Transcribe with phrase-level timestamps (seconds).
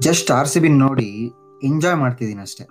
[0.00, 1.08] Just R C B ನೋಡಿ
[1.64, 2.64] enjoy ಮಾಡ್ತಿದ್ದೀನಿ ಅಷ್ಟೇ.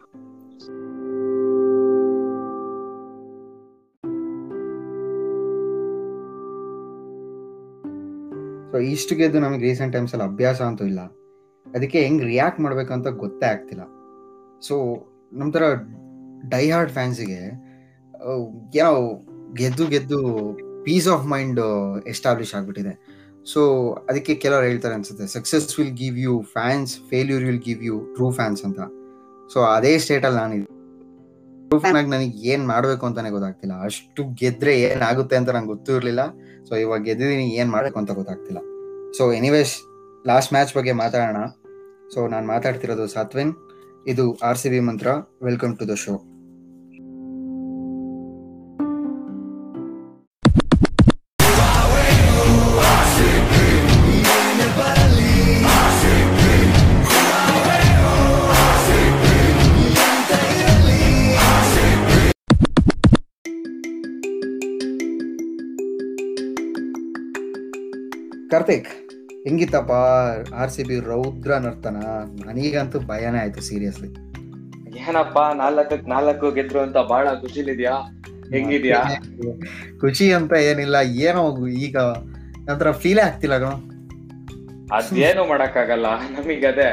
[8.72, 11.02] ಸೊ ಇಷ್ಟು ಗೆದ್ದು ನಮಗೆ ರೀಸೆಂಟ್ ಟೈಮ್ಸ್ ಅಲ್ಲಿ ಅಭ್ಯಾಸ ಅಂತೂ ಇಲ್ಲ.
[11.76, 13.84] ಅದಕ್ಕೆ ಹೆಂಗ್ ರಿಯಾಕ್ಟ್ ಮಾಡ್ಬೇಕಂತ ಗೊತ್ತೇ ಆಗ್ತಿಲ್ಲ.
[14.62, 14.76] ಸೊ
[15.34, 15.64] ನಮ್ಮ ಥರ
[16.50, 17.42] ಡೈ ಹಾರ್ಡ್ ಫ್ಯಾನ್ಸಿಗೆ
[18.80, 18.94] ಏನೋ
[19.54, 20.20] ಗೆದ್ದು ಗೆದ್ದು
[20.84, 21.60] ಪೀಸ್ ಆಫ್ ಮೈಂಡ್
[22.08, 23.21] ಎಸ್ಟಾಬ್ಲಿಷ್ ಆಗ್ಬಿಟ್ಟಿದೆ.
[23.46, 28.32] ಸೊ ಅದಕ್ಕೆ ಕೆಲವರು ಹೇಳ್ತಾರೆ ಅನ್ಸುತ್ತೆ success will give you fans failure will give you true
[28.32, 28.80] fans ಅಂತ.
[29.54, 30.66] ಸೊ ಅದೇ ಸ್ಟೇಟಲ್ಲಿ ನಾನು
[31.68, 33.84] ಟ್ರೂ ಫ್ಯಾನ್ ಆಗಿ ನನಗೆ ಏನು ಮಾಡಬೇಕು ಅಂತಾನೆ ಗೊತ್ತಾಗ್ತಿಲ್ಲ.
[33.84, 36.20] ಅಷ್ಟು ಗೆದ್ರೆ ಏನಾಗುತ್ತೆ ಅಂತ ನಂಗೆ ಗೊತ್ತೂ ಇರಲಿಲ್ಲ.
[36.70, 38.60] ಸೊ ಇವಾಗ ಗೆದ್ದಿದ್ದೀನಿ ಏನು ಮಾಡಬೇಕು ಅಂತ ಗೊತ್ತಾಗ್ತಿಲ್ಲ.
[39.18, 39.76] ಸೊ ಎನಿವೇಸ್
[40.28, 41.46] ಲಾಸ್ಟ್ ಮ್ಯಾಚ್ ಬಗ್ಗೆ ಮಾತಾಡೋಣ.
[42.14, 43.54] ಸೊ ನಾನು ಮಾತಾಡ್ತಿರೋದು ಸಾತ್ವಿನ್
[44.08, 45.08] ಇದು ಆರ್ ಸಿ ಬಿ ಮಂತ್ರ.
[45.44, 46.31] Welcome to the show
[68.52, 68.90] Karthik
[69.46, 69.94] ಹೆಂಗಿತ್ತಪ್ಪ
[70.62, 71.98] R C B ರೌದ್ರ ನರ್ತನ
[72.48, 74.10] ನನಗಂತೂ ಭಯನೇ ಆಯ್ತು ಸೀರಿಯಸ್ಲಿ
[75.02, 77.94] ಏನಪ್ಪ ನಾಲ್ಕಕ್ ನಾಲ್ಕು ಗೆದ್ರು ಅಂತ ಬಹಳ ಖುಷಿಲಿದ್ಯಾ?
[78.54, 79.00] ಹೆಂಗಿದ್ಯಾ?
[80.02, 81.44] ಖುಷಿ ಅಂತ ಏನಿಲ್ಲ ಏನೋ
[81.86, 81.98] ಈಗ
[82.68, 83.78] ನಂತರ ಫೀಲೇ ಆಗ್ತಿಲ್ಲ ಕಣೋ.
[84.98, 86.08] ಅದೇನು ಮಾಡಕ್ಕಾಗಲ್ಲ
[86.38, 86.90] ನಮಗೆ ಅದೇ.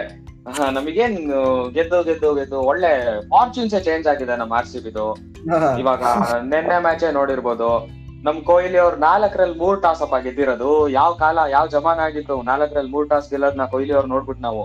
[0.76, 1.16] ನಮಗೇನ್
[1.74, 2.90] ಗೆದ್ದು ಗೆದ್ದು ಗೆದ್ದು ಒಳ್ಳೆ
[3.28, 5.06] ಫಾರ್ಚೂನ್ಸ್ ಚೇಂಜ್ ಆಗಿದೆ ನಮ್ಮ ಆರ್ ಸಿ ಬಿದು.
[5.82, 6.02] ಇವಾಗ
[6.52, 7.70] ನಿನ್ನೆ ಮ್ಯಾಚೇ ನೋಡಿರ್ಬೋದು.
[8.26, 10.70] ನಮ್ ಕೊಹ್ಲಿ ಅವ್ರು ನಾಲ್ಕರಲ್ಲಿ ಮೂರ್ ಟಾಸ್ ಅಪ್ ಆಗಿದ್ದಿರೋದು.
[10.98, 14.64] ಯಾವ ಕಾಲ ಯಾವ ಜಮಾನ ಆಗಿತ್ತು ನಾಲ್ಕರಲ್ಲಿ ಮೂರ್ ಟಾಸ್ ಗೆಲ್ಲೋದ್ನ ಕೊಹ್ಲಿ ಅವ್ರು ನೋಡ್ಬಿಟ್ಟು ನಾವು.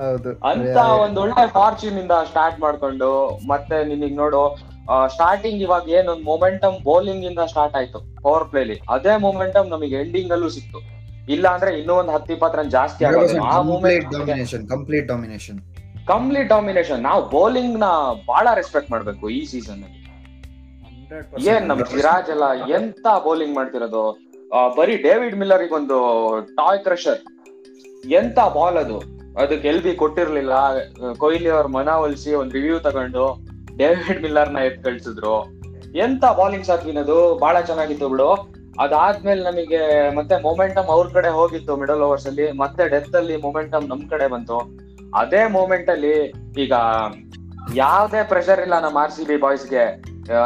[0.00, 0.30] ಹೌದು.
[0.50, 3.10] ಅಂತ ಒಂದ್ ಒಳ್ಳೆ ಫಾರ್ಚೂನ್ ಇಂದ ಸ್ಟಾರ್ಟ್ ಮಾಡ್ಕೊಂಡು
[3.52, 4.42] ಮತ್ತೆ ನಿನಗ್ ನೋಡು
[5.14, 10.48] ಸ್ಟಾರ್ಟಿಂಗ್ ಇವಾಗ ಏನೊಂದ್ ಮೊಮೆಂಟಮ್ ಬೌಲಿಂಗ್ ಇಂದ ಸ್ಟಾರ್ಟ್ ಆಯ್ತು ಪವರ್ ಪ್ಲೇಲಿ ಅದೇ ಮೊಮೆಂಟಮ್ ನಮಗೆ ಎಂಡಿಂಗ್ ಅಲ್ಲೂ
[10.56, 10.78] ಸಿಕ್ತು.
[11.28, 15.60] ಇಲ್ಲ ಅಂದ್ರೆ ಇನ್ನೂ ಒಂದ್ ಹತ್ತು ಇಪ್ಪತ್ತು ರನ್ ಜಾಸ್ತಿ ಆಗೋದು ಆ complete domination complete domination
[16.06, 17.88] complete domination ನಾವು ಬೌಲಿಂಗ್ನ
[18.26, 19.98] ಬಹಳ ರೆಸ್ಪೆಕ್ಟ್ ಮಾಡ್ಬೇಕು ಈ ಸೀಸನ್ ಅಲ್ಲಿ.
[21.52, 22.46] ಏನ್ ನಮ್ ಸಿರಾಜ್ ಎಲ್ಲ
[22.78, 24.04] ಎಂತ ಬೌಲಿಂಗ್ ಮಾಡ್ತಿರೋದು?
[24.76, 25.98] ಬರೀ ಡೇವಿಡ್ ಮಿಲ್ಲರ್ ಒಂದು
[26.58, 27.20] ಟಾಯ್ ಕ್ರಷರ್
[28.20, 28.98] ಎಂತ ಬಾಲ್ ಅದು?
[29.42, 30.54] ಅದಕ್ಕೆ ಎಲ್ ಬಿ ಕೊಟ್ಟಿರ್ಲಿಲ್ಲ.
[31.22, 33.24] ಕೊಹ್ಲಿ ಅವ್ರ ಮನ ಒಲಿಸಿ ಒಂದ್ ರಿವ್ಯೂ ತಗೊಂಡು
[33.80, 35.36] ಡೇವಿಡ್ ಮಿಲ್ಲರ್ನ ಎತ್ ಕಳ್ಸಿದ್ರು.
[36.04, 38.30] ಎಂತ ಬೌಲಿಂಗ್ ಅದು ಬಹಳ ಚೆನ್ನಾಗಿತ್ತು ಬಿಡು.
[38.82, 39.80] ಅದಾದ್ಮೇಲೆ ನಮಗೆ
[40.18, 42.46] ಮತ್ತೆ ಮೊಮೆಂಟಮ್ ಅವ್ರ ಕಡೆ ಹೋಗಿತ್ತು ಮಿಡಲ್ ಓವರ್ಸ್ ಅಲ್ಲಿ.
[42.62, 44.58] ಮತ್ತೆ ಡೆತ್ ಅಲ್ಲಿ ಮೊಮೆಂಟಮ್ ನಮ್ ಕಡೆ ಬಂತು.
[45.22, 46.14] ಅದೇ ಮೂಮೆಂಟ್ ಅಲ್ಲಿ
[46.64, 46.72] ಈಗ
[47.74, 49.84] ಯಾವ್ದೇ ಪ್ರೆಷರ್ ಇಲ್ಲ ನಮ್ಮ ಆರ್ ಸಿ ಬಿ ಬಾಯ್ಸ್ಗೆ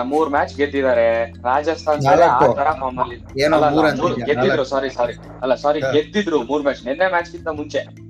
[0.02, 1.24] ಮೂರ್ ಮ್ಯಾಚ್ ಗೆದ್ದಿದ್ದಾರೆ.
[1.24, 2.00] ರಾಜಸ್ಥಾನ್?
[4.24, 8.06] ಗೆದ್ದಿದ್ರು ಸಾರಿ ಸಾರಿ ಅಲ್ಲ ಸಾರಿ ಗೆದ್ದಿದ್ರು ಮೂರ್ ಮ್ಯಾಚ್ ನಿನ್ನೆ ಮ್ಯಾಚ್ ಗಿಂತ ಮುಂಚೆ.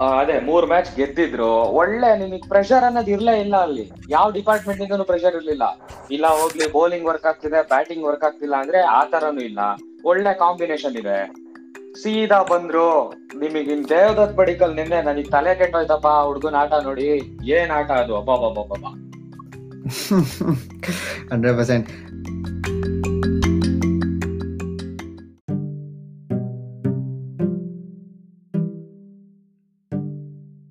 [0.00, 1.54] ಆ, ಅದೇ ಮೂರ್ ಮ್ಯಾಚ್ ಗೆದ್ದಿದ್ರು.
[1.54, 3.90] ಒಳ್ಳೆ ನಿಮಗೆ ಪ್ರೆಷರ್ ಅನ್ನೋದು ಇರ್ಲೇ ಇಲ್ಲ ಅಲ್ಲಿ.
[4.08, 5.62] ಯಾವ ಡಿಪಾರ್ಟ್ಮೆಂಟ್ ಇಂದನು ಪ್ರೆಷರ್ ಇರ್ಲಿಲ್ಲ.
[6.10, 9.58] ಇಲ್ಲ ಹೋಗ್ಲಿ ಬೌಲಿಂಗ್ ವರ್ಕ್ ಆಗ್ತಿದೆ ಬ್ಯಾಟಿಂಗ್ ವರ್ಕ್ ಆಗ್ತಿಲ್ಲ ಅಂದ್ರೆ ಆ ತರನು ಇಲ್ಲ.
[10.04, 11.34] ಒಳ್ಳೆ ಕಾಂಬಿನೇಷನ್ ಇದೆ.
[12.02, 13.14] ಸೀದಾ ಬಂದ್ರು.
[13.38, 17.06] ನಿಮಗೆ ಇನ್ ದೇವದತ್ ಬಡಿಕಲ್ ನಿನ್ನೆ ನನಗ್ ತಲೆ ಕೆಟ್ಟೋಯ್ತಪ್ಪ ಹುಡ್ಗನ್ ಆಟ ನೋಡಿ.
[17.44, 18.16] ಏನ್ ಆಟ ಅದು?
[18.16, 18.34] ಅಬ್ಬಾ
[21.32, 21.88] ಹಂಡ್ರೆಡ್ ಪರ್ಸೆಂಟ್.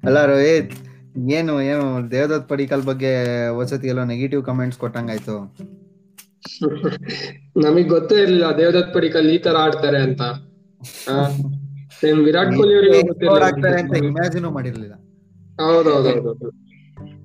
[0.08, 0.72] ಅಲ್ಲ ರೋಹಿತ್
[1.38, 3.12] ಏನು ಏನು ದೇವದತ್ ಪಡಿಕಲ್ ಬಗ್ಗೆ
[3.58, 5.36] ವಸತಿ ಎಲ್ಲೋ ನೆಗೆಟಿವ್ ಕಮೆಂಟ್ಸ್ ಕೊಟ್ಟಂಗಾಯ್ತು.
[7.66, 10.22] ನಮಗ್ ಗೊತ್ತೇ ಇರ್ಲಿಲ್ಲ ದೇವದತ್ ಪಡಿಕಲ್ ಈ ತರ ಆಡ್ತಾರೆ ಅಂತ.
[12.28, 14.96] ವಿರಾಟ್ ಕೊಹ್ಲಿ ಅವರಿಗೆ ಮಾಡಿರ್ಲಿಲ್ಲ.
[15.62, 16.50] ಹೌದೌದೌದು.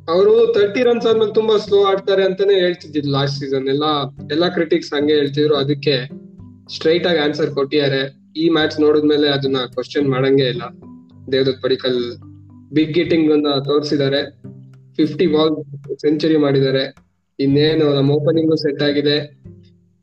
[0.09, 5.15] ಅವರು ತರ್ಟಿ ರನ್ಸ್ ಆದ್ಮೇಲೆ ತುಂಬಾ ಸ್ಲೋ ಆಡ್ತಾರೆ ಅಂತಾನೆ ಹೇಳ್ತಿದ್ರು ಲಾಸ್ಟ್ ಸೀಸನ್ ಎಲ್ಲಾ ಎಲ್ಲಾ ಕ್ರಿಟಿಕ್ಸ್ ಹಂಗೆ
[5.15, 5.57] ಹೇಳ್ತಿದ್ರು.
[5.57, 6.09] ಅದಕ್ಕೆ
[6.75, 8.17] ಸ್ಟ್ರೈಟ್ ಆಗಿ ಆನ್ಸರ್ ಕೊಟ್ಟಿದ್ದಾರೆ.
[8.37, 10.63] ಈ ಮ್ಯಾಚ್ ನೋಡಿದ್ಮೇಲೆ ಅದನ್ನ ಕ್ವಶನ್ ಮಾಡಂಗೆ ಇಲ್ಲ.
[11.33, 12.19] ದೇವದತ್ ಪಡಿಕಲ್
[12.73, 14.31] ಬಿಗ್ ಗಿಟಿಂಗ್ ಅನ್ನ ತೋರಿಸಿದ್ದಾರೆ.
[14.97, 15.65] ಫಿಫ್ಟಿ ಬಾಲ್
[15.97, 16.95] ಸೆಂಚುರಿ ಮಾಡಿದ್ದಾರೆ.
[17.41, 19.41] ಇನ್ನೇನು ನಮ್ಮ ಓಪನಿಂಗ್ ಸೆಟ್ ಆಗಿದೆ.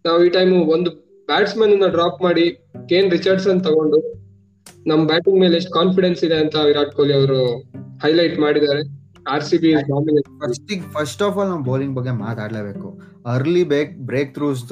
[0.05, 0.91] ನಾವು ಈ ಟೈಮ್ ಒಂದು
[1.25, 2.51] ಬ್ಯಾಟ್ಸ್ಮನ್ ಡ್ರಾಪ್ ಮಾಡಿ
[2.89, 3.99] ಕೇನ್ ರಿಚರ್ಡ್ಸನ್ ತಗೊಂಡು,
[4.87, 7.59] ನಮ್ ಬ್ಯಾಟಿಂಗ್ ಮೇಲೆ ಎಷ್ಟು ಕಾನ್ಫಿಡೆನ್ಸ್ ಇದೆ ಅಂತ ವಿರಾಟ್ ಕೊಹ್ಲಿ ಅವರು
[8.03, 9.02] ಹೈಲೈಟ್ ಮಾಡಿದ್ದಾರೆ.
[9.31, 9.69] R C B
[10.95, 12.89] first of all ನಾವು ಬೌಲಿಂಗ್ ಬಗ್ಗೆ ಮಾತಾಡ್ಲೇಬೇಕು.
[13.25, 14.63] Early break breakthroughs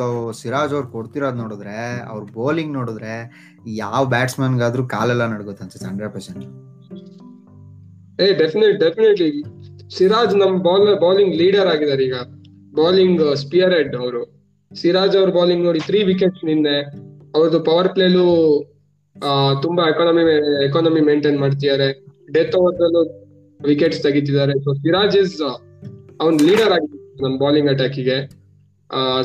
[0.42, 3.14] Siraj ಅವ್ರು ಕೊಡ್ತಿರೋದ್ ನೋಡಿದ್ರೆ ಅವ್ರ ಬೌಲಿಂಗ್ ನೋಡಿದ್ರೆ
[3.66, 6.46] ಯಾವ ಬ್ಯಾಟ್ಸ್ಮನ್ಗಾದ್ರೂ ಕಾಲೆಲ್ಲ ನಡ್ಗುತ್ತೆ ಅನ್ಸುತ್ತೆ ಹಂಡ್ರೆಡ್ ಪರ್ಸೆಂಟ್
[8.22, 9.30] ಏ ಡೆಫಿನೆಟ್ ಡೆಫಿನೆಟ್ಲಿ
[9.98, 12.18] ಸಿರಾಜ್ ನಮ್ ಬಾಲ್ ಬೌಲಿಂಗ್ ಲೀಡರ್ ಆಗಿದ್ದಾರೆ ಈಗ.
[12.76, 14.22] ಬೌಲಿಂಗ್ ಸ್ಪಿಯರ್ ಹೆಡ್ ಅವರು.
[14.72, 16.78] ಸಿರಾಜ್ ಅವ್ರ ಬೌಲಿಂಗ್ ನೋಡಿ ತ್ರೀ ವಿಕೆಟ್ ನಿನ್ನೆ.
[17.36, 18.26] ಅವ್ರದ್ದು ಪವರ್ ಪ್ಲೇಲು
[19.62, 20.22] ತುಂಬಾ ಎಕಾನಮಿ
[20.66, 21.90] ಎಕಾನಮಿ ಮೇಂಟೈನ್ ಮಾಡ್ತಿದ್ದಾರೆ.
[22.34, 22.78] ಡೆತ್ ಓವರ್
[23.70, 24.54] ವಿಕೆಟ್ಸ್ ತೆಗಿತಿದ್ದಾರೆ.
[24.66, 25.36] ಸೊ ಸಿರಾಜ್ ಇಸ್
[26.24, 28.18] ಅವ್ನ್ ಲೀಡರ್ ಆಗಿದೆ ನಮ್ ಬೌಲಿಂಗ್ ಅಟ್ಯಾಕಿಗೆ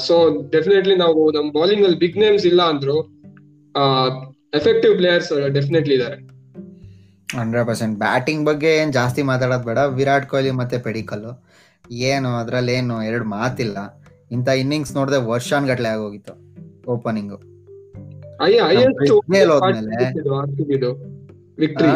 [0.06, 0.14] ಸೊ
[0.54, 2.96] ಡೆಫಿನೆಟ್ಲಿ ನಾವು ನಮ್ ಬೌಲಿಂಗ್ ಅಲ್ಲಿ ಬಿಗ್ ನೇಮ್ಸ್ ಇಲ್ಲ ಅಂದ್ರು
[4.58, 6.16] ಎಫೆಕ್ಟಿವ್ ಪ್ಲೇಯರ್ಸ್ ಡೆಫಿನೆಟ್ಲಿ ಇದ್ದಾರೆ.
[7.40, 7.94] Hundred percent.
[7.98, 9.78] ಬ್ಯಾಟಿಂಗ್ ಬಗ್ಗೆ ಏನ್ ಜಾಸ್ತಿ ಮಾತಾಡೋದ್ ಬೇಡ.
[9.98, 11.24] ವಿರಾಟ್ ಕೊಹ್ಲಿ ಮತ್ತೆ ಪೆಡಿಕಲ್
[12.08, 13.78] ಏನು ಅದ್ರಲ್ಲಿ ಏನು ಎರಡು ಮಾತಿಲ್ಲ.
[14.34, 16.34] ಇಂತ ಇನ್ನಿಂಗ್ಸ್ ನೋಡಿದ್ರೆ ವರ್ಷಾನ್ಗಟ್ಲೆ ಆಗೋಗಿತ್ತು
[16.94, 17.34] ಓಪನಿಂಗ್
[21.62, 21.92] ವಿಕ್ಟ್ರಿ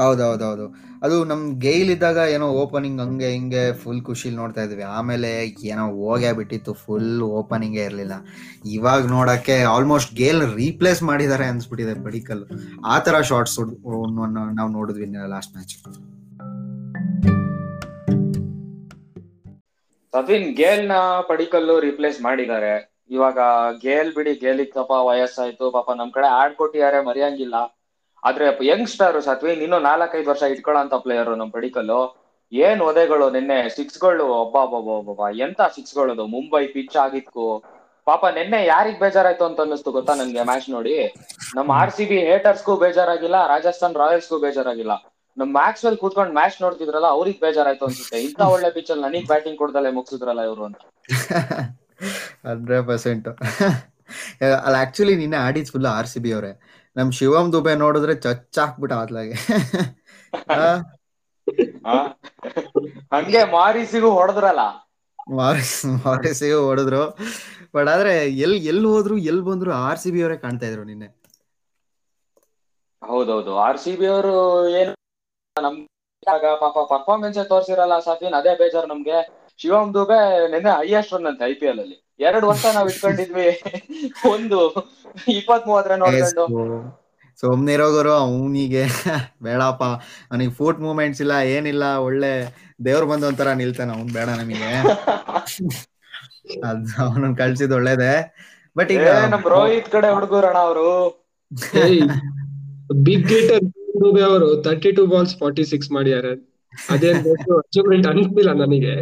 [0.00, 0.66] ಹೌದೌದೌದು.
[1.02, 4.82] ಅದು ನಮ್ ಗೇಲ್ ಇದ್ದಾಗ ಏನೋ ಓಪನಿಂಗ್ ಹಂಗೆ ಹಿಂಗೆ ಫುಲ್ ಖುಷಿಲ್ ನೋಡ್ತಾ ಇದ್ವಿ.
[4.82, 5.30] ಆಮೇಲೆ
[5.72, 8.12] ಏನೋ ಹೋಗೇ ಬಿಟ್ಟಿತ್ತು ಫುಲ್ ಓಪನಿಂಗ್ ಇರಲಿಲ್ಲ.
[8.76, 12.44] ಇವಾಗ ನೋಡಕ್ಕೆ ಆಲ್ಮೋಸ್ಟ್ ಗೇಲ್ ರೀಪ್ಲೇಸ್ ಮಾಡಿದ್ದಾರೆ ಅನ್ಸ್ಬಿಟ್ಟಿದೆ ಬಡಿಕಲ್
[12.86, 13.58] ಆ ತರ ಶಾರ್ಟ್ಸ್
[14.58, 15.74] ನಾವು ನೋಡಿದ್ವಿ ಲಾಸ್ಟ್ ಮ್ಯಾಚ್
[20.14, 20.94] ಸಫಿನ್ ಗೇಲ್ನ
[21.28, 22.72] ಪಡಿಕಲ್ಲು ರಿಪ್ಲೇಸ್ ಮಾಡಿದ್ದಾರೆ
[23.10, 23.38] ಇವಾಗ
[23.82, 25.70] ಗೇಲ್ ಬಿಡಿ, ಗೇಲಿಗೆ ಪಾಪ ವಯಸ್ಸಾಯ್ತು.
[25.70, 27.56] ಪಾಪ ನಮ್ ಕಡೆ ಆಡ್ ಕೊಟ್ಟಿದ್ದಾರೆ ಮರೆಯಂಗಿಲ್ಲ.
[28.24, 32.00] ಆದ್ರೆ ಯಂಗ್ಸ್ಟರ್ ಸತ್ವಿ ನೀನು ನಾಲ್ಕೈದು ವರ್ಷ ಇಟ್ಕೊಳ್ಳೋ ಪ್ಲೇಯರ್ ನಮ್ ಪಡಿಕಲ್ಲು,
[32.52, 36.26] ಏನ್ ಒದೆಗಳು ನಿನ್ನೆ ಸಿಕ್ಸ್ಗಳು ಒಬ್ಬ ಎಂತ ಸಿಕ್ಸ್ ಗಳದು?
[36.26, 37.46] ಮುಂಬೈ ಪಿಚ್ ಆಗಿತ್ತು
[38.06, 40.94] ಪಾಪ ನಿನ್ನೆ ಯಾರಿಗ್ ಬೇಜಾರಾಯ್ತು ಅಂತ ಅನ್ನಿಸ್ತು ಗೊತ್ತಾ ನನ್ಗೆ ಮ್ಯಾಚ್ ನೋಡಿ?
[41.56, 44.92] ನಮ್ಮ ಆರ್ ಸಿ ಬಿ ಹೇಟರ್ಸ್ಗೂ ಬೇಜಾರಾಗಿಲ್ಲ, ರಾಜಸ್ಥಾನ್ ರಾಯಲ್ಸ್ಗೂ ಬೇಜಾರಾಗಿಲ್ಲ.
[45.38, 48.18] ನಮ್ ಮ್ಯಾಕ್ಸ್ ವೆಲ್ ಕೂತ್ಕೊಂಡು ಮ್ಯಾಚ್ ನೋಡ್ತಿದ್ರಲ್ಲ, ಅವ್ರಿಗ್ ಬೇಜಾರಾಯ್ತು ಅನ್ಸುತ್ತೆ.
[48.22, 50.82] ಇಂತ ಒಳ್ಳೆ ಪಿಚ್ ಅಲ್ಲಿ ನನಗ್ ಬ್ಯಾಟಿಂಗ್ ಕೊಡ್ದಲ್ಲೇ ಮುಗಿಸಿದ್ರಲ್ಲ ಇವರು ಅಂತ.
[52.46, 53.28] Hundred percent.
[54.82, 56.52] ಆಕ್ಚುಲಿ ನಿನ್ನೆ ಆಡಿದ್ ಫುಲ್ ಆರ್ ಸಿ ಬಿ ಅವರೇ.
[56.96, 59.36] ನಮ್ ಶಿವಮ್ ದುಬೆ ನೋಡಿದ್ರೆ ಚಚ್ಚ ಹಾಕ್ಬಿಟ್ಟ ಆತ್ಲಾಗೆ
[61.86, 61.94] ಆ?
[63.12, 64.62] ಹಂಗೆ ಮಾರಿಸಿಗೂ ಹೊಡೆದ್ರಲ್ಲ?
[65.32, 67.02] ಮಾರಿಸ್ ಮಾರಿಸಿಗೂ ಹೊಡೆದ್ರು.
[67.74, 68.12] ಬಟ್ ಆದ್ರೆ
[68.44, 71.08] ಎಲ್ ಎಲ್ ಹೋದ್ರು ಎಲ್ ಬಂದ್ರು ಆರ್ ಸಿ ಬಿ ಅವರೇ ಕಾಣ್ತಾ ಇದ್ರು ನಿನ್ನೆ.
[73.02, 73.52] ಹೌದೌದು.
[73.58, 74.32] ಆರ್ ಸಿ ಬಿ ಅವರು
[74.80, 74.92] ಏನು
[75.56, 75.76] ನಮ್
[76.60, 79.18] ಪಾಪ ಪರ್ಫಾರ್ಮೆನ್ಸ್ ತೋರ್ಸಿರಲ್ಲ ಸಫಿನ್ ಅದೇ ಬೇಜಾರು ನಮ್ಗೆ.
[79.60, 80.18] ಶಿವಮ್ ದುಬೆ
[80.52, 81.98] ನಿನ್ನೆ ಹೈಯೆಸ್ಟ್ ರನ್ ಅಂತ ಐ ಪಿ ಎಲ್ ಅಲ್ಲಿ.
[82.20, 83.48] ಎರಡು ವರ್ಷ ನಾವ್ ಇಟ್ಕೊಂಡಿದ್ವಿ.
[84.32, 84.58] ಒಂದು
[85.38, 86.44] ಇಪ್ಪತ್ ಮೂವತ್ತರ ನೋಡ್ಕೊಂಡು.
[87.74, 88.82] ಇರೋಗರು ಅವನಿಗೆ.
[89.46, 89.84] ಬೇಡಪ್ಪ.
[90.30, 92.32] ಅವನಿಗೆ ಫೂಟ್ ಮೂಮೆಂಟ್ಸ್ ಇಲ್ಲ ಏನಿಲ್ಲ ಒಳ್ಳೆ
[92.84, 94.10] ದೇವ್ರು ಬಂದ ಒಂಥರ ನಿಲ್ತಾನ ಅವ್ನ್.
[94.18, 94.70] ಬೇಡ ನಮಗೆ.
[96.68, 98.12] ಅದ್ ಅವನನ್ನ ಕಳ್ಸಿದ್ ಒಳ್ಳೇದೆ.
[98.76, 100.88] ಬಟ್ ಈಗ ನಮ್ ರೋಹಿತ್ ಕಡೆ ಹುಡುಗರಣ ಅವರು.
[103.06, 103.64] ಬಿಗ್ ಗೇಟರ್
[104.02, 106.32] ದುಬೆ ಅವರು thirty two balls forty six ಮಾಡಿದ್ದಾರೆ
[106.90, 107.18] ಅದೇನ್
[107.58, 108.94] ಅಚೀವ್ಮೆಂಟ್ ಅನ್ಸಿಲ್ಲ ನನಗೆ?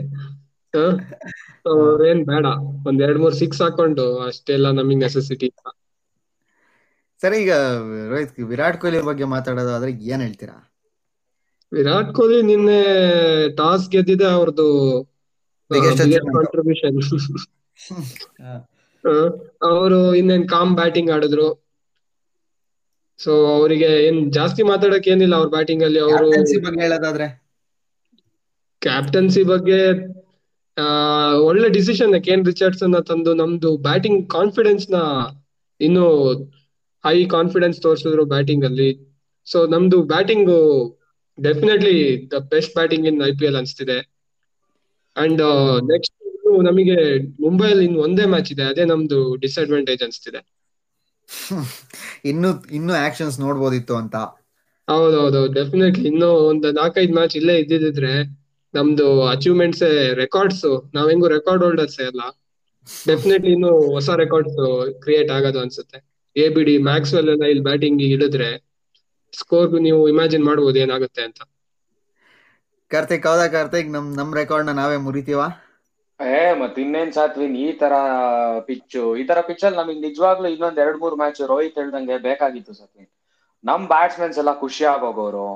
[1.65, 2.47] ಅವ್ರೇನ್ ಬೇಡ.
[2.89, 5.51] ಒಂದ್ ಎರಡ್ ಮೂರ್ ಸಿಕ್ಸ್ ಹಾಕೊಂಡು ಅಷ್ಟೆಲ್ಲ ನಮಗ್ ನೆಸೆಸಿಟಿ
[7.21, 7.53] ಸರಿ ಈಗ
[8.11, 10.57] ರೋಹಿತ್ ವಿರಾಟ್ ಕೊಹ್ಲಿ ಬಗ್ಗೆ ಮಾತಾಡೋದಾದ್ರೆ ಏನ್ ಹೇಳ್ತೀರಾ?
[11.73, 12.79] ವಿರಾಟ್ ಕೊಹ್ಲಿ ನಿನ್ನೆ
[13.57, 14.69] ಟಾಸ್ ಗೆದ್ದಿದೆ ಅವ್ರದ್ದು.
[15.71, 16.99] ಕಾಂಟ್ರಿಬ್ಯೂಷನ್
[19.69, 21.49] ಅವರು ಇನ್ನೇನ್ ಕಾಮ್ ಬ್ಯಾಟಿಂಗ್ ಆಡಿದ್ರು.
[23.21, 26.01] ಸೊ ಅವರಿಗೆ ಏನ್ ಜಾಸ್ತಿ ಮಾತಾಡಕ್ ಏನಿಲ್ಲ ಅವ್ರ ಬ್ಯಾಟಿಂಗ್ ಅಲ್ಲಿ.
[26.01, 27.29] ಅವರು Captaincy ಬಗ್ಗೆ ಹೇಳೋದಾದ್ರೆ?
[28.83, 29.79] ಕ್ಯಾಪ್ಟನ್ಸಿ ಬಗ್ಗೆ
[31.45, 32.45] ಒಳ್ಳೆ ಡಿಸಿಷನ್ ಕೇನ್
[32.83, 34.97] ಅನ್ನ ತಂದು ನಮ್ದು ಬ್ಯಾಟಿಂಗ್ ಕಾನ್ಫಿಡೆನ್ಸ್ನ
[35.81, 36.35] ಇನ್ನು
[37.05, 38.91] ಹೈ ಕಾನ್ಫಿಡೆನ್ಸ್ ತೋರಿಸಿದ್ರು ಬ್ಯಾಟಿಂಗ್ ಅಲ್ಲಿ.
[39.47, 40.51] ಸೊ ನಮ್ದು batting
[41.43, 43.99] definitely the best batting in I P L ಅನ್ಸ್ತಿದೆ.
[45.17, 45.43] ಅಂಡ್
[45.93, 46.15] ನೆಕ್ಸ್ಟ್
[46.63, 48.63] ನಮಗೆ ಮುಂಬೈಯಲ್ಲಿ ಇನ್ನು ಒಂದೇ ಮ್ಯಾಚ್ ಇದೆ.
[48.63, 50.41] ಅದೇ ನಮ್ದು ಡಿಸ್ಅಡ್ವಾಂಟೇಜ್ ಅನ್ಸ್ತಿದೆ.
[52.25, 54.17] ಇನ್ನು ಇನ್ನು ಆಕ್ಷನ್ಸ್ ನೋಡ್ಬೋದಿತ್ತು ಅಂತ.
[54.89, 55.53] ಹೌದೌದು.
[55.53, 58.38] ಡೆಫಿನೆಟ್ಲಿ ಇನ್ನು ಒಂದು ನಾಲ್ಕೈದು ಮ್ಯಾಚ್ ಇಲ್ಲೇ ಇದ್ದಿದ್ರೆ
[58.75, 59.85] ನಮ್ದು ಅಚೀವ್ಮೆಂಟ್ಸ್
[60.23, 60.65] ರೆಕಾರ್ಡ್ಸ್
[60.97, 62.23] ನಾವ್ ಹೆಂಗು ರೆಕಾರ್ಡ್ ಹೋಲ್ಡರ್ಸ್ ಎಲ್ಲ
[63.11, 64.57] ಡೆಫಿನೆಟ್ಲಿ ಇನ್ನು ಹೊಸ ರೆಕಾರ್ಡ್ಸ್
[65.05, 65.99] ಕ್ರಿಯೇಟ್ ಆಗೋದು ಅನ್ಸುತ್ತೆ.
[66.37, 68.51] ಎ ಬಿ ಡಿ ಮ್ಯಾಕ್ಸ್ವೆಲ್ ಎಲ್ಲ ಇಲ್ಲಿ ಬ್ಯಾಟಿಂಗ್ ಇಳಿದ್ರೆ
[69.33, 71.41] ಸ್ಕೋರ್ ನೀವು ಇಮ್ಯಾಜಿನ್ ಮಾಡ್ಬೋದು ಏನಾಗುತ್ತೆ ಅಂತ.
[72.91, 73.89] ಕಾರ್ತಿಕ್ ಹೌದಾ ಕಾರ್ತಿಕ್?
[73.97, 75.41] ನಮ್ ನಮ್ ರೆಕಾರ್ಡ್ನ ನಾವೇ ಮುರಿತೀವ?
[76.21, 77.95] ಏ ಮತ್ ಇನ್ನೇನ್ ಸಾತ್ವಿನ್ ಈ ತರ
[78.69, 83.11] ಪಿಚ್ಚು ಈ ತರ ಪಿಚ್ ಅಲ್ಲಿ ನಮಗೆ ನಿಜವಾಗ್ಲೂ ಇನ್ನೊಂದ್ ಎರಡ್ ಮೂರ್ ಮ್ಯಾಚ್ ರೋಹಿತ್ ಹೇಳ್ದಂಗೆ ಬೇಕಾಗಿತ್ತು ಸತ್ವಿನ್
[83.65, 85.47] ನಮ್ ಬ್ಯಾಟ್ಸ್ಮನ್ಸ್ ಎಲ್ಲ ಖುಷಿ ಆಗೋಗೋರು.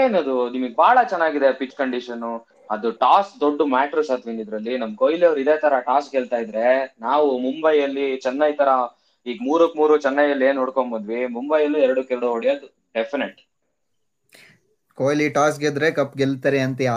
[0.00, 0.36] ಏನದು?
[0.54, 2.24] ನಿಮಗ್ ಬಹಳ ಚೆನ್ನಾಗಿದೆ ಪಿಚ್ ಕಂಡೀಷನ್
[2.72, 4.74] ಅದು ಟಾಸ್ ದೊಡ್ಡ ಮ್ಯಾಟ್ರ್ ಸತ್ವಿನ್ ಇದ್ರಲ್ಲಿ.
[4.82, 6.66] ನಮ್ ಕೊಹ್ಲಿ ಅವ್ರು ಇದೇ ತರ ಟಾಸ್ ಗೆಲ್ತಾ ಇದ್ರೆ
[7.06, 8.70] ನಾವು ಮುಂಬೈಯಲ್ಲಿ ಚೆನ್ನೈ ತರ
[9.26, 13.40] ಈಗ ಮೂರಕ್ ಮೂರು ಚೆನ್ನೈಯಲ್ಲಿ ಏನ್ ಹೊಡ್ಕೊಂಡ್ ಬಂದ್ವಿ ಮುಂಬೈಯಲ್ಲೂ ಎರಡಕ್ಕೆ ಎರಡು ಹೊಡೆಯೋದು ಡೆಫಿನೆಟ್
[14.98, 16.92] ಕೊಹ್ಲಿ ಟಾಸ್ ಗೆದ್ರೆ ಕಪ್ ಗೆಲ್ತಾರೆ ಅಂತೀಯ?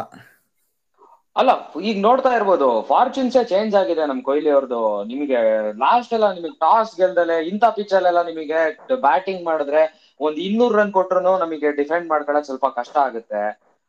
[1.36, 1.52] ಅಲ್ಲ
[1.88, 2.68] ಈಗ ನೋಡ್ತಾ ಇರ್ಬೋದು.
[2.90, 4.80] ಫಾರ್ಚ್ಯೂನ್ಸೇ ಚೇಂಜ್ ಆಗಿದೆ ನಮ್ ಕೊಹ್ಲಿ ಅವ್ರದ್ದು
[5.10, 5.40] ನಿಮಗೆ
[5.82, 8.60] ಲಾಸ್ಟ್ ಎಲ್ಲ ನಿಮಗೆ ಟಾಸ್ ಗೆಲ್ದಲೆ ಇಂಥ ಪಿಚ್ ಅಲ್ಲೆಲ್ಲ ನಿಮಗೆ
[9.08, 9.82] ಬ್ಯಾಟಿಂಗ್ ಮಾಡಿದ್ರೆ
[10.20, 13.44] ಒಂದ್ ಇನ್ನೂರ್ ರನ್ ಕೊಟ್ರು ನಮಗೆ ಡಿಫೆಂಡ್ ಮಾಡ್ಕೊಳಕ್ ಸ್ವಲ್ಪ ಕಷ್ಟ ಆಗುತ್ತೆ.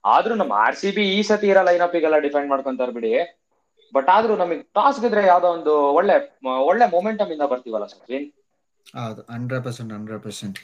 [0.06, 3.12] ಆದ್ರೂ ನಮ್ ಆರ್ ಸಿ ಬಿ ಈ ಸತಿ ಇರೋ ಲೈನಪ್ ಗೆಲ್ಲ ಡಿಫೆಂಡ್ ಮಾಡ್ಕೊಂತಾರ ಬಿಡಿ.
[3.92, 6.16] ಬಟ್ ಆದ್ರೂ ನಮಗೆ ಟಾಸ್ ಗೆದ್ರೆ ಯಾವ್ದೋ ಒಂದು ಒಳ್ಳೆ
[6.68, 8.26] ಒಳ್ಳೆ ಮೊಮೆಂಟಮ್ ಇಂದ ಬರ್ತೀವಲ್ಲ ಸಚಿನ್
[8.98, 10.58] ಹೌದು hundred percent hundred percent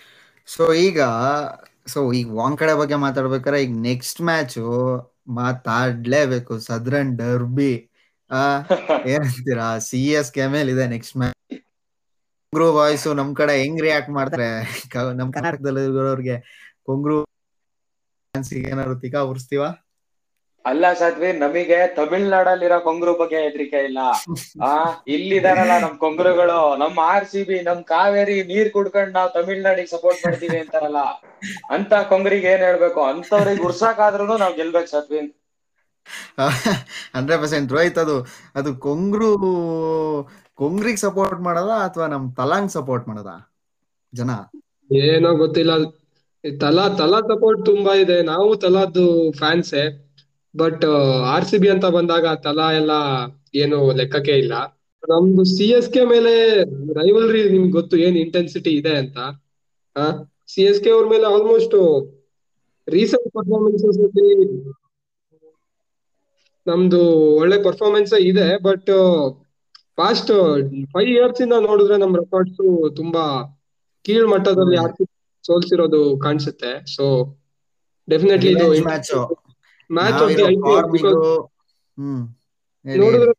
[0.48, 1.00] so ಈಗ
[1.92, 4.64] ಸೊ ಈಗ ವಾಂಕಡೆ ಬಗ್ಗೆ ಮಾತಾಡ್ಬೇಕಾರೆ ಈಗ ನೆಕ್ಸ್ಟ್ ಮ್ಯಾಚು
[5.38, 6.54] ಮಾತಾಡ್ಲೇಬೇಕು.
[6.68, 7.72] ಸದ್ರನ್ ಡರ್ಬಿ
[9.12, 11.36] ಏನಂತೀರಾ ಸಿ ಎಸ್ ಕೆ ಮೇಲೆ ಇದೆ ನೆಕ್ಸ್ಟ್ ಮ್ಯಾಚ್
[12.52, 14.48] ಕೊಂಗ್ರು ಬಾಯ್ಸ್ ನಮ್ ಕಡೆ ಹೆಂಗ್ ರಿಯಾಕ್ಟ್ ಮಾಡ್ತಾರೆ?
[15.20, 16.36] ನಮ್ ಕರ್ನಾಟಕದಲ್ಲಿ ಇರೋರ್ಗೆ
[16.88, 17.18] ಕೊಂಗ್ರು
[18.34, 19.62] ಗೆ ಏನಾದ್ರು ತಿಕಾ ಉರ್ಸ್ತೀವ
[20.64, 24.00] ಅಲ್ಲ ಸಾತ್ವಿ ನಮಗೆ ತಮಿಳ್ನಾಡಲ್ಲಿರೋ ಕೊಂಗ್ರು ಬಗ್ಗೆ ಹೆದರಿಕೆ ಇಲ್ಲ.
[24.62, 24.70] ಆ
[25.14, 30.58] ಇಲ್ಲಿದಾರಲ್ಲ ನಮ್ ಕೊಂಗ್ರುಗಳು ನಮ್ ಆರ್ ಸಿ ಬಿ ನಮ್ ಕಾವೇರಿ ನೀರ್ ಕುಡ್ಕೊಂಡ್ ನಾವ್ ತಮಿಳ್ನಾಡಿಗೆ ಸಪೋರ್ಟ್ ಮಾಡ್ತೀವಿ
[30.62, 31.02] ಅಂತಾರಲ್ಲ.
[31.76, 33.00] ಅಂತ ಕೊಂಗ್ರಿಗೆ ಏನ್ ಹೇಳ್ಬೇಕು?
[33.12, 35.20] ಅಂತವ್ರಿಗೆ ಉರ್ಸಾಕಾದ್ರೂ ನಾವ್ ಗೆಲ್ಬೇಕು ಸಾತ್ವಿ
[37.14, 38.16] ಹಂಡ್ರೆಡ್ ಪರ್ಸೆಂಟ್ ರೋಹಿತ್ ಅದು.
[38.58, 39.30] ಅದು ಕೊಂಗ್ರು
[40.58, 43.36] ಕೊಂಗ್ರಿಗೆ ಸಪೋರ್ಟ್ ಮಾಡದ ಅಥವಾ ನಮ್ ತಲಾಂಗ್ ಸಪೋರ್ಟ್ ಮಾಡೋದಾ
[44.12, 44.30] ಜನ?
[44.90, 45.72] ಏನೋ ಗೊತ್ತಿಲ್ಲ.
[46.44, 48.16] ತಲಾ ತಲಾ ಸಪೋರ್ಟ್ ತುಂಬಾ ಇದೆ.
[48.30, 49.04] ನಾವು ತಲಾದ್ದು
[49.40, 49.84] ಫ್ಯಾನ್ಸೇ
[50.54, 50.84] ಬಟ್
[51.32, 52.92] ಆರ್ ಸಿ ಬಿ ಅಂತ ಬಂದಾಗ ತಲಾ ಎಲ್ಲ
[53.62, 54.54] ಏನು ಲೆಕ್ಕಕ್ಕೆ ಇಲ್ಲ.
[55.02, 56.32] ನಮ್ದು ಸಿ ಎಸ್ ಕೆ ಮೇಲೆ
[56.98, 59.16] ರೈವಲ್ರಿ ನಿಮ್ಗೆ ಗೊತ್ತು ಏನ್ ಇಂಟೆನ್ಸಿಟಿ ಇದೆ ಅಂತ.
[60.52, 61.76] ಸಿ ಎಸ್ ಕೆ ಅವ್ರ ಮೇಲೆ ಆಲ್ಮೋಸ್ಟ್
[62.88, 63.98] ರೀಸೆಂಟ್ ಪರ್ಫಾರ್ಮೆನ್ಸಸ್
[66.66, 67.00] ನಮ್ದು
[67.36, 68.90] ಒಳ್ಳೆ ಪರ್ಫಾರ್ಮೆನ್ಸ್ ಇದೆ ಬಟ್
[69.98, 70.30] ಫಾಸ್ಟ್
[70.92, 72.60] ಫೈವ್ ಇಯರ್ಸ್ ಇಂದ ನೋಡಿದ್ರೆ ನಮ್ ರೆಕಾರ್ಡ್ಸ್
[72.96, 73.24] ತುಂಬಾ
[74.04, 74.94] ಕೀಳ್ ಮಟ್ಟದಲ್ಲಿ ಆರ್
[75.44, 76.72] ಸೋಲ್ಸಿರೋದು ಕಾಣಿಸುತ್ತೆ.
[76.96, 77.04] ಸೊ
[78.08, 79.12] ಡೆಫಿನೆಟ್ಲಿ ಇದು match
[79.90, 80.46] match of the
[80.96, 81.18] because
[82.84, 83.32] ನೋಡಿದ್ರೆ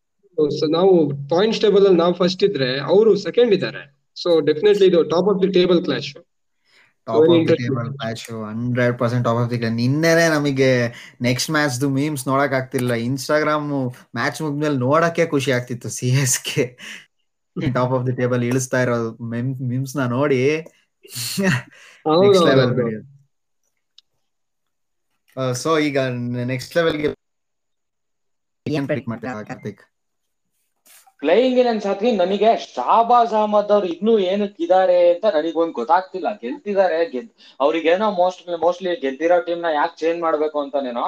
[0.77, 0.91] ನಾವು
[1.33, 3.81] ಪಾಯಿಂಟ್ಸ್ ಟೇಬಲ್ ಅಲ್ಲಿ ನಾವು ಫಸ್ಟ್ ಇದ್ರೆ ಅವರು ಸೆಕೆಂಡ್ ಇದ್ದಾರೆ.
[4.17, 6.09] ಸೊ ಡೆಫಿನೆಟ್ಲಿ ಇದು top of the table clash
[7.07, 10.69] top of the table match hundred percent top of the ನಿನ್ನೆನೆ ನಮಗೆ
[11.27, 13.67] ನೆಕ್ಸ್ಟ್ ಮ್ಯಾಚ್ ಮೀಮ್ಸ್ ನೋಡಕ್ ಆಗ್ತಿಲ್ಲ ಇನ್ಸ್ಟಾಗ್ರಾಮ್
[14.19, 16.65] ಮ್ಯಾಚ್ ಮುಗ್ದ್ಮೇಲೆ ನೋಡಕ್ಕೆ ಖುಷಿ ಆಗ್ತಿತ್ತು C S K
[17.55, 18.97] top of the table ಇಳಿಸ್ತಾ ಇರೋ
[19.71, 20.41] ಮೀಮ್ಸ್ನ ನೋಡಿ.
[22.05, 22.73] ನೆಕ್ಸ್ಟ್ ಲೆವೆಲ್
[25.57, 25.97] ಸೊ ಈಗ
[26.51, 27.09] ನೆಕ್ಸ್ಟ್ ಲೆವೆಲ್ಗೆ
[28.65, 29.81] ಏನ್ ಪ್ರೆಡಿಕ್ಟ್ ಮಾಡ್ತೀರಾ ಕಾರ್ತಿಕ್?
[31.21, 36.29] ಪ್ಲೇಯಿಂಗ್ ಇನ್ ಸಾಥಿ ನನಗೆ ಶಾಬಾಜ್ ಅಹಮದ್ ಅವ್ರು ಇನ್ನೂ ಏನಕ್ಕೆ ಇದಾರೆ ಅಂತ ನನಗೊಂದು ಗೊತ್ತಾಗ್ತಿಲ್ಲ.
[36.41, 37.29] ಗೆಲ್ತಿದ್ದಾರೆ ಗೆದ್
[37.59, 41.05] ಅವ್ರಿಗೇನೋ ಮೋಸ್ಟ್ ಮೋಸ್ಟ್ಲಿ ಗೆದ್ದಿರೋ ಟೀಮ್ನ ಯಾಕೆ ಚೇಂಜ್ ಮಾಡ್ಬೇಕು ಅಂತಾನೇನೋ.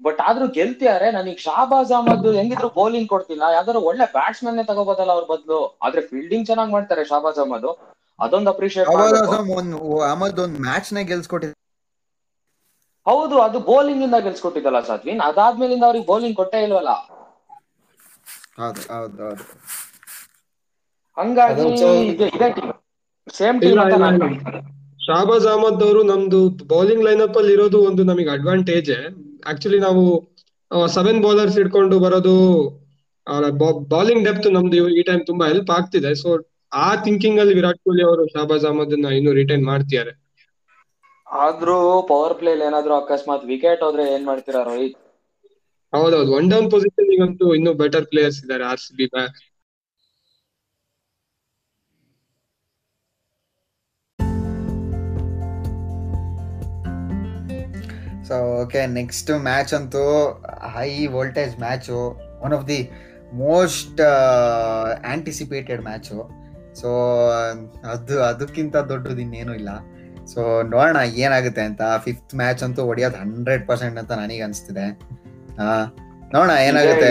[0.00, 3.44] ಬಟ್ ಆದ್ರೂ ಗೆಲ್ತಿದ್ದಾರೆ ನನಗೆ ಶಾಬಾಜ್ ಅಹಮದ್ ಹೆಂಗಿದ್ರು ಬೌಲಿಂಗ್ ಕೊಡ್ತಿಲ್ಲ.
[3.56, 5.44] ಯಾವ್ದಾದ್ರು ಒಳ್ಳೆ ಬ್ಯಾಟ್ಸ್ಮನ್ ತಗೋಬೋದಲ್ಲ ಅವ್ರ ಬದಲು.
[5.82, 7.70] ಆದ್ರೆ ಫೀಲ್ಡಿಂಗ್ ಚೆನ್ನಾಗಿ ಮಾಡ್ತಾರೆ ಶಾಬಾಜ್ ಅಹಮದ್.
[8.18, 8.88] ಅದೊಂದು ಅಪ್ರಿಶಿಯೇಟ್
[10.04, 11.54] ಅಹಮದ್ ಒಂದು ಮ್ಯಾಚ್ನ ಗೆಲ್ಸ್ಕೊಟ್ಟಿದ್ದ
[13.06, 16.92] ಹೌದು ಅದು ಬೌಲಿಂಗ್ ಇಂದ ಗೆಲ್ಸ್ಕೊಟ್ಟಿದ್ದಲ್ಲ ಸಾತ್ವಿನ್ ಅದಾದ್ಮೇಲಿಂದ ಅವ್ರಿಗೆ ಬೌಲಿಂಗ್ ಕೊಟ್ಟೇ ಇಲ್ವಲ್ಲ?
[18.58, 19.44] ಹೌದು ಹೌದು ಹೌದು.
[21.16, 22.72] ಹಂಗಾಗಿ ಅದು so- ಇದೆ- ಇದೇ ಟೀಮ್
[23.34, 24.58] ಸೇಮ್ ಟೀಮ್ ಅಂತ ನಾನು ಇಲ್ಲ.
[25.00, 26.40] ಶಾಬಾಜ್ ಅಹಮದ್ ಅವರು ನಮ್ದು
[26.72, 28.90] ಬೌಲಿಂಗ್ ಲೈನಪ್ ಅಲ್ಲಿ ಇರೋದು ಒಂದು ನಮಗೆ ಅಡ್ವಾಂಟೇಜ್
[29.46, 30.02] ಆಕ್ಚುಲಿ ನಾವು
[30.94, 32.34] ಸೆವೆನ್ ಬೌಲರ್ಸ್ ಇಟ್ಕೊಂಡು ಬರೋದು
[33.92, 36.10] ಬೌಲಿಂಗ್ ಡೆಪ್ತ್ ನಮ್ದು ಈ ಟೈಮ್ ತುಂಬಾ ಹೆಲ್ಪ್ ಆಗ್ತಿದೆ.
[36.22, 36.28] ಸೊ
[36.72, 40.12] ಆ ಥಿಂಕಿಂಗ್ ಅಲ್ಲಿ ವಿರಾಟ್ ಕೊಹ್ಲಿ ಅವರು ಶಾಬಾಜ್ ಅಹಮದ್ನ ಇನ್ನು ರಿಟೈನ್ ಮಾಡ್ತಿದ್ದಾರೆ.
[41.26, 41.76] ಆದ್ರೂ
[42.08, 44.98] ಪವರ್ ಪ್ಲೇ ಏನಾದ್ರೂ ಅಕಸ್ಮಾತ್ ವಿಕೆಟ್ ಹೋದ್ರೆ ಏನ್ ಮಾಡ್ತೀರಾ ರೋಹಿತ್?
[45.92, 49.06] ಹೌದೌದು ಒನ್ ಡೌನ್ ಪೊಸಿಷನ್ ಈಗಂತೂ ಇನ್ನು ಬೆಟರ್ ಪ್ಲೇಯರ್ಸ್ ಇದ್ದಾರೆ R C B
[58.28, 60.04] so okay next match ಅಂತೂ
[60.74, 61.98] high voltage match
[62.40, 62.80] one of the
[63.32, 64.00] most
[65.12, 66.16] anticipated match
[66.80, 66.88] so
[67.90, 69.70] ಅದು ಅದಕ್ಕಿಂತ ದೊಡ್ಡದು ಇನ್ನೇನು ಇಲ್ಲ.
[70.32, 71.82] ಸೊ ನೋಡೋಣ ಏನಾಗುತ್ತೆ ಅಂತ.
[72.04, 74.86] ಫಿಫ್ತ್ ಮ್ಯಾಚ್ ಅಂತೂ ಹೊಡಿಯೋದು ಹಂಡ್ರೆಡ್ ಪರ್ಸೆಂಟ್ ಅಂತ ನನಗೆ ಅನಿಸ್ತಿದೆ.
[76.34, 77.10] ನೋಡೋಣ ಏನಾಗುತ್ತೆ.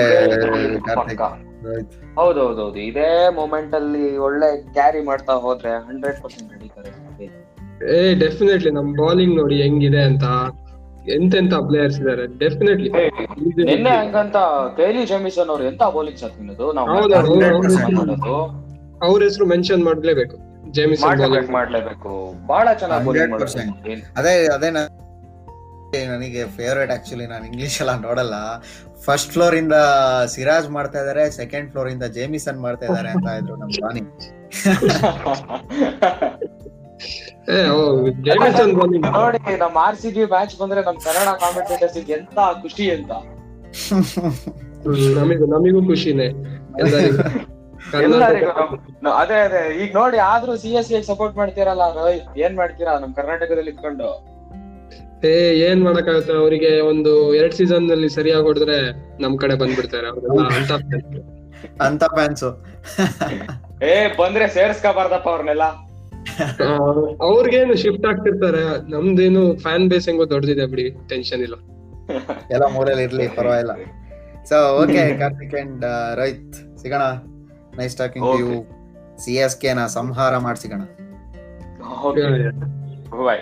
[2.15, 6.91] ಹೌದು ಹೌದು ಹೌದು ಇದೇ ಮೂಮೆಂಟ್ ಅಲ್ಲಿ ಒಳ್ಳೆ ಕ್ಯಾರಿ ಮಾಡ್ತಾ ಹೋದ್ರೆ ಹಂಡ್ರೆಡ್ ಪರ್ಸೆಂಟ್ ನಡೀತಾರೆ
[7.93, 10.25] ಏ ಡೆಫಿನೆಟ್ಲಿ ನಮ್ ಬೌಲಿಂಗ್ ನೋಡಿ ಹೆಂಗಿದೆ ಅಂತ.
[11.15, 12.23] ಎಂತೆಂತ ಪ್ಲೇಯರ್ಸ್ ಇದಾರೆ?
[12.39, 12.89] ಡೆಫಿನೆಟ್ಲಿ
[13.63, 14.37] ನಿನ್ನೆ ಹಂಗಂತ
[14.77, 16.87] ಕೈಲಿ ಜಮಿಸನ್ ಅವ್ರು ಎಂತ ಬೌಲಿಂಗ್ ಸತ್ಮಿನದು ನಾವು
[19.05, 20.35] ಅವ್ರ ಹೆಸರು ಮೆನ್ಷನ್ ಮಾಡ್ಲೇಬೇಕು.
[20.75, 22.11] ಜೇಮಿಸನ್ ಮಾಡ್ಲೇಬೇಕು
[22.51, 23.99] ಬಹಳ ಚೆನ್ನಾಗಿ ಬೌಲಿಂಗ್ 100%.
[24.19, 24.69] ಅದೇ ಅದೇ
[26.11, 28.35] ನನಗೆ ಫೇವ್ರೇಟ್ ಆಕ್ಚುಲಿ ನಾನು ಇಂಗ್ಲಿಷ್ ಎಲ್ಲ ನೋಡಲ್ಲ.
[29.05, 29.75] ಫಸ್ಟ್ ಫ್ಲೋರ್ ಇಂದ
[30.33, 34.03] ಸಿರಾಜ್ ಮಾಡ್ತಾ ಇದಾರೆ ಸೆಕೆಂಡ್ ಫ್ಲೋರ್ ಇಂದ ಜೇಮಿಸನ್ ಮಾಡ್ತಾ ಇದಾರೆ ಅಂತ ಇದ್ರು ನಮ್ ಧೋನಿ
[37.53, 37.57] ಏ
[38.27, 43.11] ಜೇಮಿಸನ್ ಬೌಲಿಂಗ್ ನೋಡಿ ನಮ್ಮ ಆರ್ ಸಿ ಬಿ ಮ್ಯಾಚ್ ಬಂದ್ರೆ ನಮ್ ಕನ್ನಡ ಕಾಮೆಂಟೇಟರ್ಸ್ ಎಂತ ಖುಷಿ ಅಂತ.
[45.19, 46.27] ನಮಿಗೂ ನಮಿಗೂ ಖುಷಿನೇ.
[46.83, 47.23] ಎಲ್ಲರಿಗೂ.
[48.03, 48.51] ಎಲ್ಲರಿಗೂ
[49.21, 49.61] ಅದೇ ಅದೇ.
[49.83, 54.09] ಈಗ ನೋಡಿ ಆದ್ರೂ ಸಿ ಎಸ್ಗೆ ಸಪೋರ್ಟ್ ಮಾಡ್ತೀರಲ್ಲ ರೋಹಿತ್ ಏನ್ ಮಾಡ್ತೀರಾ ನಮ್ ಕರ್ನಾಟಕದಲ್ಲಿ ಇಟ್ಕೊಂಡು
[55.25, 55.35] ಏ
[55.67, 56.33] ಏನ್ ಮಾಡಕ್ಕಾಗುತ್ತೆ?
[56.33, 58.77] ಅವರಿಗೆ ಒಂದು ಎರಡ್ ಸೀಸನ್ನಲ್ಲಿ ಸರಿಯಾಗಿ ಹೊಡೆದ್ರೆ
[59.23, 60.07] ನಮ್ ಕಡೆ ಬಂದ್ಬಿಡ್ತಾರೆ
[60.57, 60.71] ಅಂತ
[61.87, 62.45] ಅಂತ ಫ್ಯಾನ್ಸ್
[63.83, 65.65] ಏ ಬಂದ್ರೆ ಸೇರ್ಸ್ಕೋಬಾರ್ದಪ್ಪ ಅವ್ರನ್ನೆಲ್ಲ.
[67.21, 68.61] ಅವ್ರಿಗೇನು ಶಿಫ್ಟ್ ಆಗ್ತಿರ್ತಾರೆ.
[68.93, 71.55] ನಮ್ದೇನು ಫ್ಯಾನ್ ಬೇಸ್ ಹೆಂಗೋ ದೊಡ್ಡದಿದೆ ಬಿಡಿ ಟೆನ್ಷನ್ ಇಲ್ಲ.
[72.55, 73.73] ಎಲ್ಲ ಮೂರಲ್ಲಿ ಇರ್ಲಿ ಪರವಾಗಿಲ್ಲ.
[74.49, 75.85] So okay Karthik and
[76.19, 77.05] Rohit ಸಿಗೋಣ?
[77.77, 78.51] Nice talking to you
[79.19, 80.83] C S K ನ ಸಂಹಾರ ಮಾಡಿ ಸಿಗೋಣ
[82.03, 82.23] ಓಕೆ
[83.25, 83.41] ಬಾಯ್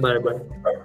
[0.00, 0.77] ಬಾಯ್ ಬಾಯ್ ಬಾಯ್